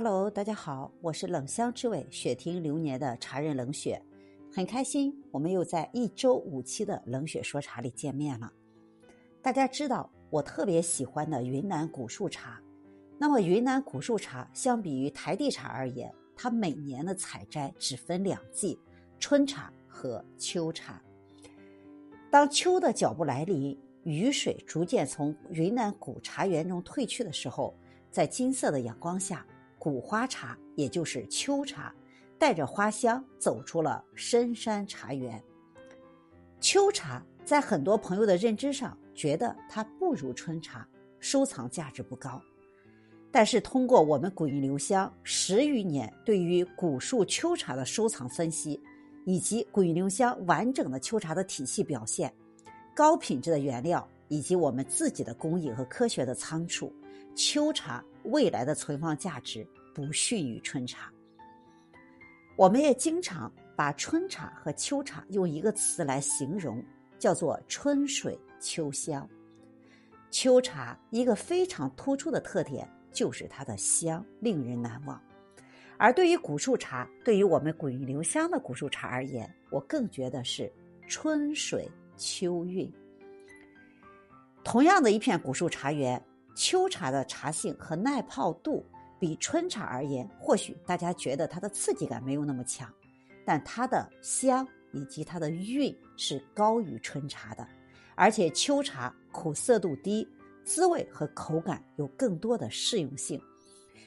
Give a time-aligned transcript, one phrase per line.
[0.00, 4.00] Hello，大家好，我是冷香之味雪听流年的茶人冷雪，
[4.54, 8.52] 很开心我们又在一周五期的冷雪说茶里见面了。
[9.42, 12.62] 大家知道我特别喜欢的云南古树茶，
[13.18, 18.78] 那么云南古树茶相比于台地茶而言，它每年的采摘只分两季，
[19.18, 21.02] 春茶和秋茶。
[22.30, 27.74] 当秋的脚步来临，雨水逐渐从云南古茶园中退去的时候，
[28.12, 29.44] 在金色的阳光下。
[29.78, 31.94] 古花茶，也就是秋茶，
[32.36, 35.42] 带着花香走出了深山茶园。
[36.60, 40.86] 秋茶在很多朋友的认知上，觉得它不如春茶，
[41.20, 42.42] 收藏价值不高。
[43.30, 48.80] 但是通过我们古韵留香十余年对于古树秋茶的收藏分析，
[49.24, 52.34] 以及古韵留香完整的秋茶的体系表现，
[52.96, 56.92] 高品质的原料以及我们自己的工艺和科学的仓储，
[57.36, 58.04] 秋茶。
[58.24, 59.66] 未来的存放价值
[59.98, 61.12] 不逊于春茶。
[62.56, 66.80] 我们也经常把春茶和秋茶用一个词来形容，
[67.18, 69.28] 叫做“春水秋香”。
[70.30, 75.20] 秋茶一个非常突出的特点就是它的香令人难忘，
[75.96, 80.72] 而对于古树茶，对于我们古韵留香的古树茶而言，我更觉得是
[81.08, 82.88] 春水秋韵。
[84.62, 86.24] 同样的一片古树茶园。
[86.60, 88.84] 秋茶的茶性和耐泡度
[89.20, 92.92] 比春茶而言，或许大家觉得它的刺激感没有那么强，
[93.44, 97.66] 但它的香以及它的韵是高于春茶的。
[98.14, 100.26] 而且秋茶苦涩度低，
[100.64, 103.40] 滋味和口感有更多的适用性。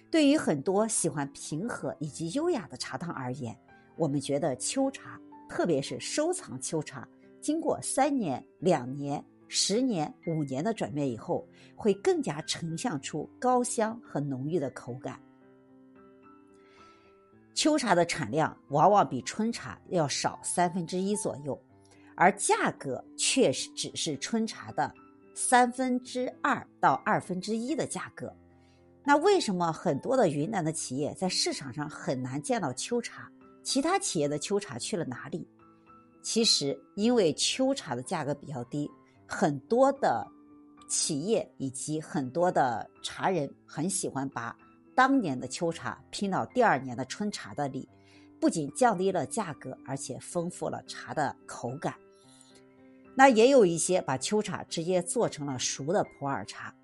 [0.10, 3.58] 对于很多喜欢平和以及优雅的茶汤而言，
[3.96, 7.08] 我们觉得秋茶，特别是收藏秋茶，
[7.40, 9.24] 经过三年、两年。
[9.54, 15.20] 十年、五年的转变以后，会更加呈现出高香和浓郁的口感。
[17.54, 21.62] 秋茶的产量往往比春茶要少三分之一左右，
[22.16, 24.90] 而价格却是只是春茶的
[25.36, 28.34] 三分之二到二分之一的价格。
[29.04, 33.30] 那为什么很多的云南的企业在市场上很难见到秋茶？
[33.64, 35.46] 其他企业的秋茶去了哪里？
[36.22, 38.90] 其实因为秋茶的价格比较低。
[39.34, 40.28] 很多的
[40.90, 44.54] 企业以及很多的茶人很喜欢把
[44.94, 47.88] 当年的秋茶拼到第二年的春茶的里，
[48.42, 51.96] 不仅降低了价格，而且丰富了茶的口感。
[53.16, 56.76] 那也有一些把秋茶直接做成了熟的普洱茶，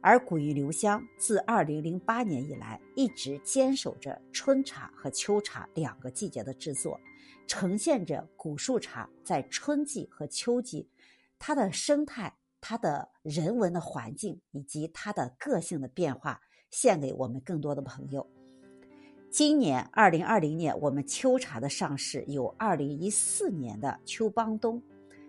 [0.00, 6.98] 而古韵留香自二零零八年以来一直坚守着春茶和秋茶两个季节的制作，
[7.48, 10.88] 呈现着古树茶在春季和秋季。
[11.38, 16.40] 它的生态、它的人文的环境以及它的个性的变化，
[16.70, 18.26] 献给我们更多的朋友。
[19.30, 24.82] 今年二零二零年，我们秋茶的上市有二零一四年的秋邦冬、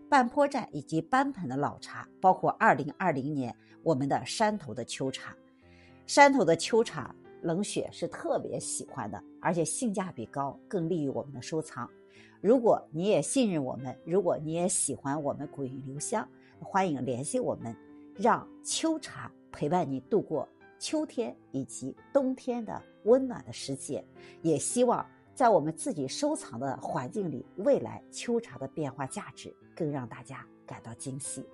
[0.10, 3.54] 半坡寨以及班盆的老茶，包括二零二零年
[3.84, 5.36] 我们的山头的秋茶。
[6.08, 11.90] 山头的秋茶冷雪是特别喜欢的，而且性价比高，更利于我们的收藏。
[12.42, 16.28] 如果你也信任我们，如果你也喜欢我们古韵留香，
[16.60, 17.76] 欢迎联系我们，
[18.16, 20.48] 让秋茶陪伴你度过
[20.80, 24.04] 秋天以及冬天的温暖的时节。
[24.42, 31.46] 也希望在我们自己收藏的环境里，未来秋茶的变化价值更让大家感到惊喜。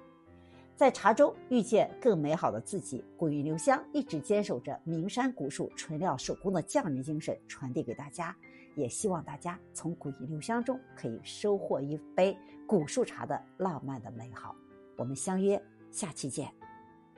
[0.75, 8.35] 在茶中遇见更美好的自己，古韵留香一直坚守着名山古树纯料手工的匠人精神，传递给大家。
[8.75, 12.38] 也希望大家从古意留香中可以收获一杯
[12.68, 14.56] 古树茶的浪漫的美好。
[14.97, 16.64] 我们相约下期见。